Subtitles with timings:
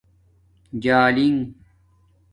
[0.79, 1.55] جالنگ